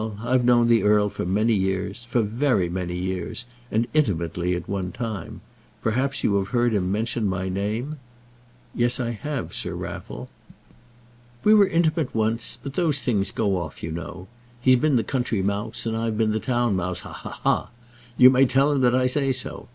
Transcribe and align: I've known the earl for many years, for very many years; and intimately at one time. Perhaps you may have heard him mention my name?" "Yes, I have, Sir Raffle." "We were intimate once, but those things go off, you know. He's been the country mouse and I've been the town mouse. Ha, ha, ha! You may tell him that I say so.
I've 0.23 0.43
known 0.43 0.67
the 0.67 0.81
earl 0.81 1.09
for 1.09 1.27
many 1.27 1.53
years, 1.53 2.05
for 2.09 2.23
very 2.23 2.69
many 2.69 2.97
years; 2.97 3.45
and 3.69 3.85
intimately 3.93 4.55
at 4.55 4.67
one 4.67 4.91
time. 4.91 5.41
Perhaps 5.83 6.23
you 6.23 6.31
may 6.31 6.37
have 6.39 6.47
heard 6.47 6.73
him 6.73 6.91
mention 6.91 7.27
my 7.27 7.49
name?" 7.49 7.97
"Yes, 8.73 8.99
I 8.99 9.11
have, 9.11 9.53
Sir 9.53 9.75
Raffle." 9.75 10.27
"We 11.43 11.53
were 11.53 11.67
intimate 11.67 12.15
once, 12.15 12.57
but 12.63 12.73
those 12.73 12.97
things 12.97 13.29
go 13.29 13.57
off, 13.57 13.83
you 13.83 13.91
know. 13.91 14.27
He's 14.59 14.77
been 14.77 14.95
the 14.95 15.03
country 15.03 15.43
mouse 15.43 15.85
and 15.85 15.95
I've 15.95 16.17
been 16.17 16.31
the 16.31 16.39
town 16.39 16.75
mouse. 16.75 17.01
Ha, 17.01 17.11
ha, 17.13 17.39
ha! 17.43 17.69
You 18.17 18.31
may 18.31 18.47
tell 18.47 18.71
him 18.71 18.81
that 18.81 18.95
I 18.95 19.05
say 19.05 19.31
so. 19.31 19.67